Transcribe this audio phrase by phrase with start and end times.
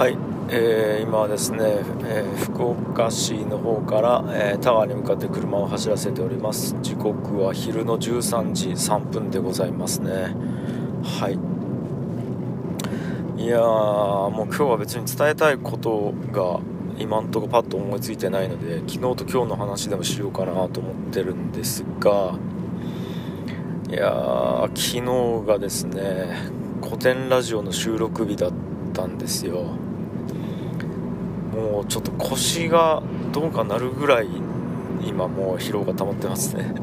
[0.00, 0.16] はい、
[0.48, 6.74] えー、今はですね、えー、福岡市の方から、えー、田川に向かって車を走らせております。
[6.80, 10.34] 時刻は昼の13時3分でございますね。
[11.04, 11.28] は
[13.36, 13.42] い。
[13.42, 16.60] いやもう今日は別に伝えたいことが
[16.98, 22.38] 今んとこパッと思いついてないので昨日と今日の話でもしようかなと思ってるんですが
[23.90, 25.02] いや昨日
[25.46, 26.48] がですね
[26.82, 28.52] 古典ラジオの収録日だっ
[28.94, 29.89] たんですよ。
[31.60, 34.28] もうちょっと腰がどうかなるぐらい
[35.04, 36.74] 今もう疲労が溜まってますね。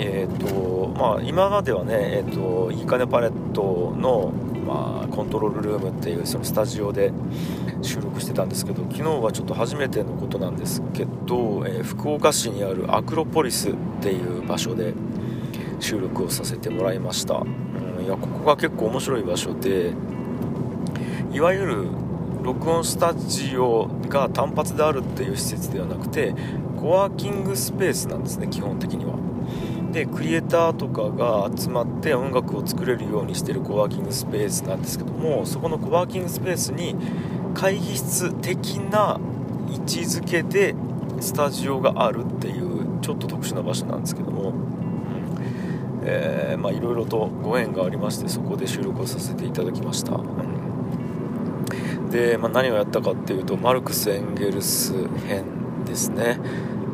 [0.00, 4.32] えっ、ー、とまあ今まではねえっ、ー、といいかねパレットの
[4.68, 7.10] まあ、コントロールルームっていうそのスタジオで
[7.80, 14.92] 収録してたんですけど昨日はちょっと初めてのことなんですけど、えー、福岡市にあるアクロポリスっていう場所で
[15.80, 19.94] 収録をさせてもらいました、うん、いやここが結構面白い場所で
[21.32, 21.88] いわゆる
[22.42, 26.34] 録音スタジオが単発であるっていう施設ではなくて
[26.80, 29.18] コワーキングスペースなんですね基本的には。
[29.92, 36.94] でクリエイターとかが集まって音楽を作れるようにしてるコワーキングスペースなんですけどもそこのコワーキングスペースに
[37.54, 39.18] 会議室的な
[39.70, 40.74] 位置づけで
[41.20, 44.52] スタジオがあるっていうちょっと特殊な場所なんですけども。
[46.10, 50.24] え、まあいろいろとご縁がありましてそこで収録をさせていただきました、うん、
[52.08, 54.92] で、まあ、何をやったかっていうとマルクス・エンゲルス
[55.26, 55.44] 編
[55.84, 56.38] ですね。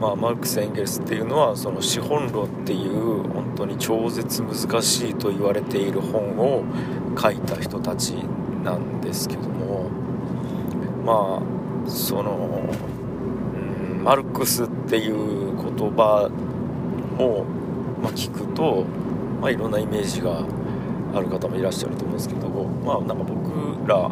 [0.00, 6.62] まあ、マルクス・エンゲルスっていうのはその資本論っていう本当に超絶難しいと言われている本を
[7.20, 8.12] 書いた人たち
[8.62, 9.90] なんですけども
[11.04, 11.42] ま
[11.86, 12.68] あその、
[13.54, 16.30] うん、マルクスっていう言葉
[17.18, 17.44] を、
[18.00, 18.84] まあ、聞くと、
[19.40, 20.44] まあ、いろんなイメージが
[21.12, 24.10] ある方もいらっしゃると思うんですけどまあなんか僕ら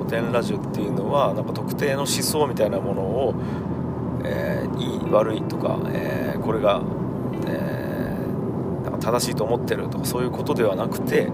[0.00, 3.34] 古典ラジオっていうのはなんか特定の思想みたいなものを
[4.24, 6.82] えー、いい悪いとか、えー、これが、
[7.46, 11.28] えー、なんか正しいと思ってるとかそういうことではなくて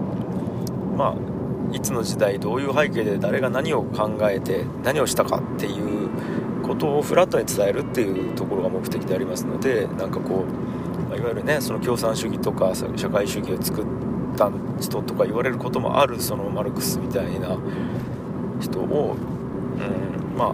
[0.95, 6.09] まあいつの時代どういう背景で誰が何を考えて何をしたかっていう
[6.63, 10.45] ことをフラットに伝えるっていうところが目的でありますのでなんかこ
[11.11, 13.85] う、いわゆるねその共産主義とか社会主義を作っ
[14.37, 14.49] た
[14.79, 17.57] 人とか言われることもあるそのマルクスみたいな
[18.59, 20.53] 人を、うん、まあ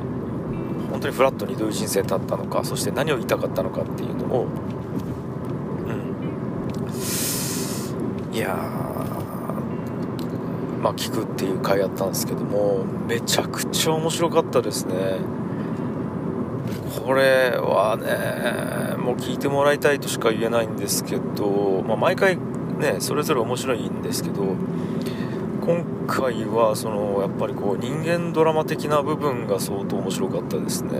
[0.92, 4.48] 本当にフラットにどういう人生だったのかそして何を言いたかったのかっていうのを
[5.88, 5.92] う
[8.32, 8.56] んいや
[10.82, 15.18] まあ聞くっていう回やったんですけどもめちゃくちゃ面白かったですね。
[17.06, 24.56] これはねもう聞いてもらいたいとしか言えないんですけど、まあ、毎回ねそれぞれ面白いんですけど
[25.66, 30.92] 今回はそのやっぱりこう人間ドラマ的な部分が相当面白かったですね。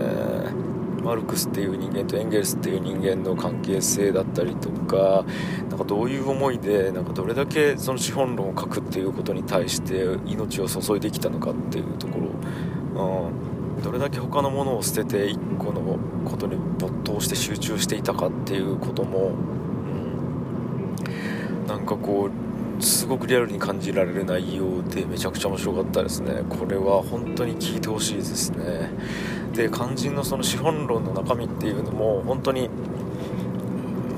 [1.02, 5.26] マルクスっていう人間とエンゲルスっていう人間の関係性だったりとか
[5.68, 12.20] なんかどういう思いでなんかどれだけその資本論を書くっていうことに対して命を注いできたのかっていうとこ
[12.94, 19.32] ろ、うん、どれだけ他のものを捨てて1個のことに没頭して集中していたかっていうことも、
[21.58, 22.43] うん、なんかこう
[22.80, 26.42] すごくリアルに感じられる内容でめちゃくちゃ面白かったですね。
[26.48, 28.90] これは本当に聞いてほしいですね。
[29.54, 32.68] で肝心のその資本論の中身っていうのも本当に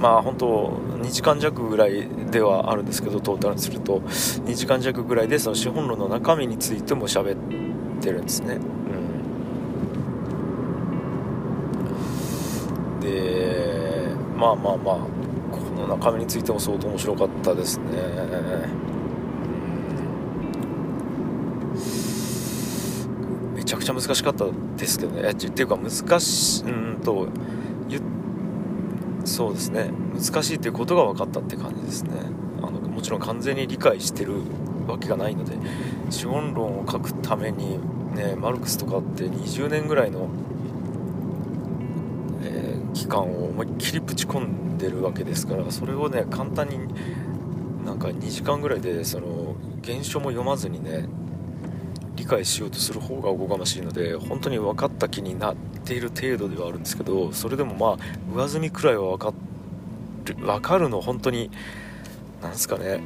[0.00, 4.00] まあ本当2時間弱ぐらいではあるんですけどトータルにすると。
[4.00, 7.38] 2時間弱ぐらいでその資本論の中身についても喋っ
[8.00, 8.58] てるんですね、う
[12.98, 15.25] ん、でまあまあまあ。
[15.88, 17.84] 中身についても相当面白かったですね。
[23.54, 25.30] めちゃくちゃ難しかったですけどね。
[25.30, 27.28] っていうか難しうんと
[29.24, 29.90] そうですね。
[30.14, 32.10] 難しいっていうことが分かったって感じですね。
[32.62, 34.34] あのもちろん完全に理解してる
[34.86, 35.56] わけがないので
[36.10, 37.78] 資本論を書くために
[38.14, 40.28] ねマルクスとかって20年ぐらいの
[42.96, 46.78] 期間を思いっきりぶち込んでるわけですからそれをね簡単に
[47.84, 49.54] なんか2時間ぐらいでその
[49.84, 51.06] 原書も読まずにね
[52.14, 59.34] 理解しようとする方がおこがましいので本当に分かった気になっている程度ではあるんですけどそれでもまあ上積みくらいは分か
[60.24, 61.50] る分かるの本当に
[62.40, 63.00] なんですかね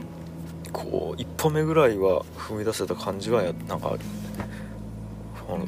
[0.72, 3.96] こう一歩目ぐらいは踏み出せた感じはなんか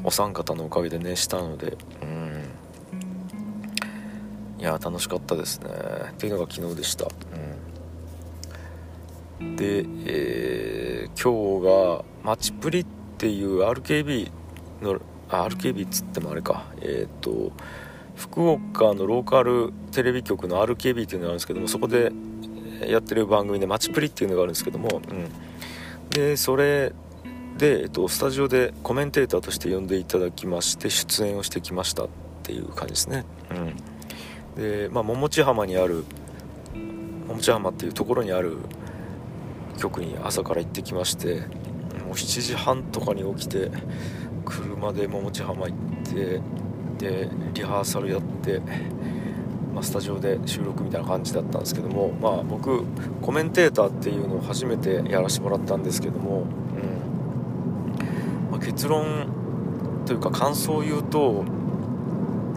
[0.05, 2.42] お三方のおかげでねしたのでうん。
[4.63, 5.71] いや楽しかったですね。
[6.13, 7.09] っていうのが昨日でした、
[9.41, 9.57] うん。
[9.57, 12.87] で、えー、今日がマチプリっ
[13.19, 14.31] ていう RKB
[14.81, 16.67] の RKB っつってもあれか。
[16.81, 17.51] えっ、ー、と
[18.15, 22.13] 福岡のローカルテレビ局の RKB っていうのがあるんですけどもそこで
[22.87, 25.29] やってる番組で「マチプリ」っていうのがあるんですけども、うん、
[26.11, 26.93] でそれ
[27.59, 32.09] で、えっと、スタジオでコメンテーターとして呼んでいただきまして出演をしてきましたっ
[32.45, 33.75] ていう感じですね、うん、
[34.57, 36.05] でまあ桃地浜にある
[37.29, 38.59] 桃地浜っていうところにある
[39.79, 41.41] 局に朝から行ってきまして
[42.05, 43.71] もう7時半とかに起きて
[44.45, 46.41] 車で桃地浜行って
[46.99, 48.61] でリハーサルやって、
[49.75, 52.85] まあ、スタジオで収録みたいな感じだったんですけどもまあ僕
[53.23, 58.51] コメンテーターっていうのを初めてやらせてもらったんですけども、うん。
[58.51, 61.45] まあ、結論というか感想を言うと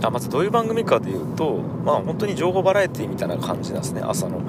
[0.07, 4.41] あまずどういう番組かでいうとまあ本当に情報バラエティみたいな感じなんですね朝の。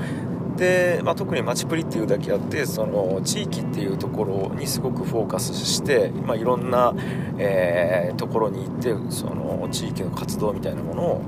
[0.56, 6.94] で、まあ、特にマチプリっていうだけあってその地域っていうところにすごくフォーカスして、まあ、いろんな、
[7.38, 11.22] えー、ところに行ってその地域の活動みたいなものを、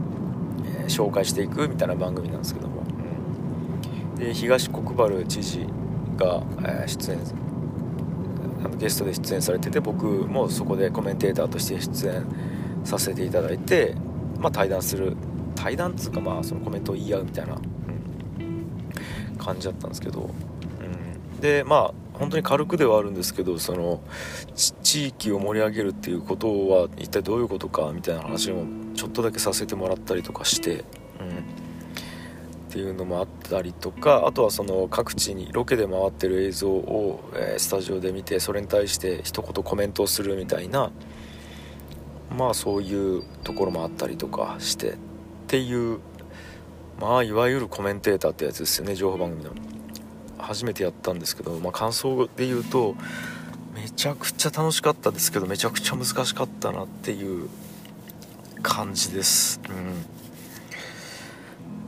[0.81, 5.67] えー、紹介していくみたいな番組なんですけども、うん、で東国原知事
[6.17, 7.19] が、えー、出演
[8.65, 12.25] あのゲストで出演されてて僕もそこでコメンテーターとして出演
[12.85, 13.95] させていただいて、
[14.39, 15.17] まあ、対談する
[15.55, 17.59] 対談っつうかまあそのコメントを言い合うみたいな
[19.39, 20.31] 感じだったんですけど、
[20.81, 24.01] うん、でまあ本当に軽くではあるんですけどその
[24.55, 28.65] 地域を盛り上げるっていうことは一体どういうことかみたいな話も
[28.95, 30.85] ちょっとだけさせてもらったりとかして、うん、っ
[32.71, 40.91] ていうのもあったりとかあとはその各地にロケで回ってる映像を、えー、スタジオで見てそれに対して一言コメントをするみたいな
[42.39, 44.97] まあそういうところもあったりとかしてっ
[45.49, 45.99] ていう
[47.01, 49.51] まあいわゆるコメンテーターってやつですよね情報番組の。
[50.39, 52.95] 初めてやったんですけど、まあ、感想で言うと
[53.75, 57.49] めちゃくちゃ楽しかったですけどめちゃくちゃ難しかったなっていう
[58.63, 59.61] 感じです。
[59.69, 59.73] う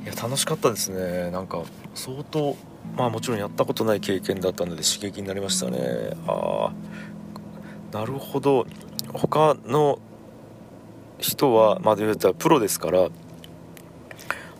[0.03, 0.05] ん。
[0.05, 1.31] いや楽しかったですね。
[1.31, 1.62] なんか
[1.94, 2.56] 相当
[2.96, 6.11] まあもちろんやったことない経験だったので刺激になりましたね。
[6.26, 6.73] あ
[7.93, 8.67] あなるほど。
[9.12, 10.00] 他の
[11.20, 13.11] 人はまあ言うたらプロですからは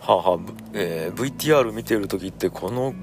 [0.07, 0.39] あはあ
[0.73, 2.95] えー、VTR 見てる時ってこの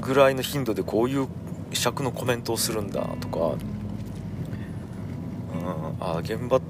[0.00, 1.28] ぐらいの頻度でこういう
[1.72, 3.56] 尺のコメントをするんだとか、
[5.54, 6.62] うん、あ現場っ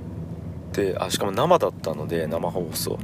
[0.72, 2.98] てあしかも生だったので生放送。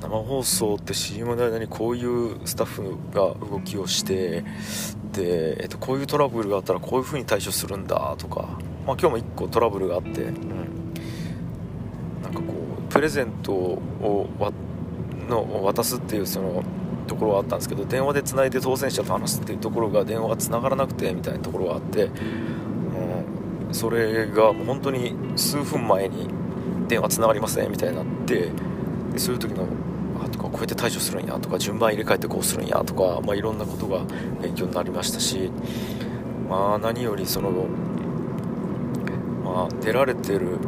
[0.00, 4.44] 生放送って CM の間にこういうスタッフが動きをして
[5.12, 8.42] で、えっと、こういうトラブルがあったらこういう風に対処するんだとか、
[8.86, 10.73] まあ、今日も1個トラブルがあって、うん、
[12.94, 14.28] プレゼントを
[15.28, 16.62] の渡すっていうその
[17.08, 26.28] ところはあったんですけど電話でつないで当選者と話すっていうところが電話がつながらなくてみたいなところがあって、うん、それが本当に数分前に
[26.86, 28.50] 電話つながりませんみたいになって
[29.12, 29.66] でそういう時の
[30.24, 34.04] あとかこうやって対処するんやとか順番入れ替えてこうするんやとか、まあ、いろんなことが
[34.40, 35.50] 勉強になりましたし、
[36.48, 37.50] まあ、何よりその、
[39.44, 40.58] まあ、出られてる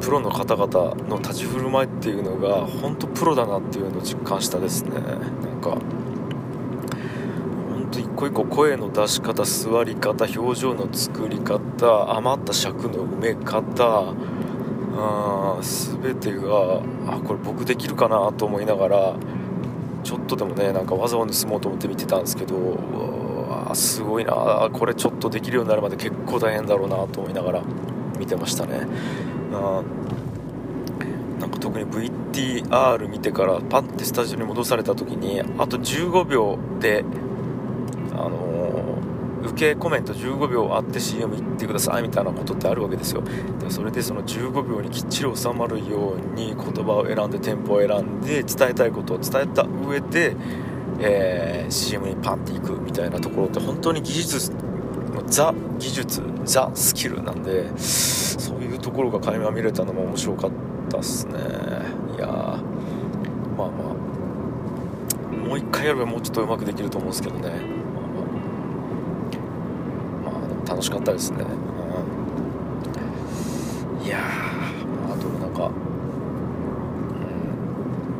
[0.00, 4.92] プロの方々の立ち振る舞いっていうのが本当プロだなっていうのを実感したですね。
[4.92, 5.70] なんか
[7.70, 14.14] 本当一個一個声の出し方座り方表情の作り方余った尺の埋め方
[14.96, 19.16] あ全てがあこれ僕できるかなと思いながら
[20.02, 22.56] ちょっとでもねなんか技を盗もうと思って見てたんですけど
[23.74, 27.62] すごいなこれちょっとできるようになるまで結構大変だろうなと思いながら
[28.18, 28.86] 見てましたね。
[29.50, 29.82] な。
[31.40, 37.02] なんか特に VTR 見てからパッてスタジオに戻された時にあと15秒で
[38.12, 43.22] あのー、受けコメント15秒あって CM 行ってくださいみたいなことってあるわけですよ。
[43.58, 50.36] でそれでその15秒にきっちり収まるように言葉を選んでテンポを選んで伝えたいことを伝えた上で、
[50.98, 54.52] えー、CM にパンっていくみたいなところって本当に技術
[55.30, 60.50] ザ技術ザスキルなんでそういうところが垣間見れたのも面白かっ
[60.90, 61.34] たっすね。
[62.16, 63.70] いやまあまあ。
[65.48, 67.48] もう一回やればもうちょっとうまくできると思うんですけどね。
[67.48, 68.04] まあ
[70.26, 71.44] まあ、まあ、楽しかったですね、
[74.00, 74.18] うん、いや
[75.08, 75.70] まあとなんか、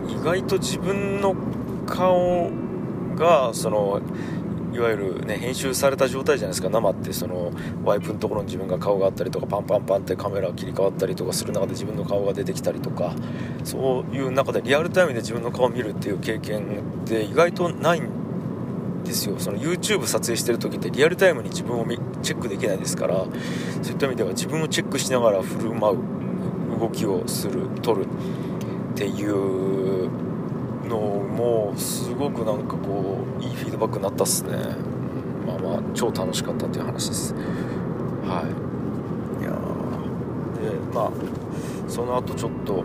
[0.05, 1.35] うん、意外と自分の
[1.87, 2.51] 顔
[3.17, 4.01] がその
[4.81, 6.71] いわゆる、ね、編集された状態じゃないですか。
[6.71, 7.53] 生ってその
[7.85, 13.15] ワイプのところに自分が顔があったりとかパンパンパンってカメラ切り替わったりとかする中で自分の顔が出てきたりとか
[13.63, 16.63] そういう中でリアルタイムで自分の顔を見るっていう経験
[17.05, 18.09] って意外とないん
[19.05, 19.39] ですよ。
[19.39, 21.87] その YouTube 撮影してる時ってリアルタイムに自分を
[22.23, 23.17] チェックできないですから
[23.83, 28.07] そういった意味では自分をチェックしながら振る舞う動きをする撮る
[28.95, 30.30] っていう
[30.91, 34.51] のもすごくなんかこういいフィードバックになったっすね。
[35.47, 37.35] まあまあ超楽しかったっていう話です。
[37.35, 39.43] はい。
[39.43, 39.51] いや
[40.71, 41.11] でまあ
[41.89, 42.85] その後ちょっと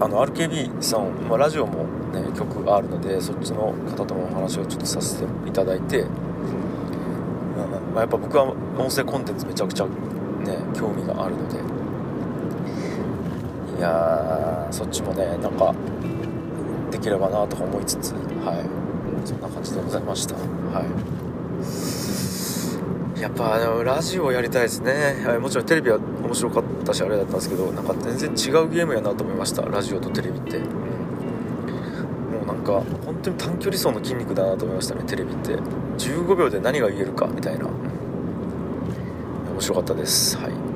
[0.00, 6.04] あの RKB さん、まあ、ラジオも、ね、曲があるのでそっちの方ともお話をちょっとさせていただいて、
[7.94, 8.44] まあ、やっぱ僕は
[8.78, 9.90] 音声コンテンツめちゃくちゃ、ね、
[10.74, 11.80] 興味があるので。
[13.78, 15.74] いやそっちもねなんか
[17.00, 19.26] できればなと思いつつはい。
[19.26, 20.34] そんな感じでございました。
[20.34, 20.84] は
[23.16, 23.20] い。
[23.20, 28.32] やっぱラジオやりたいですね、はい、もちろんテレビは面白かったしあれだったんですけどなんか全然違
[28.64, 29.62] うゲームやなと思いました。
[29.62, 30.64] ラジオとテレビって、も
[32.44, 35.56] うなんか本当に短距離走の筋肉だなと思いましたねテレビって。
[35.98, 40.38] 15秒で何が言えるかみたいな、面白かったです。
[40.38, 40.69] はい。